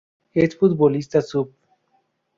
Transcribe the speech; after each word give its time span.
Es 0.33 0.55
futbolista 0.55 1.21
sub. 1.21 1.53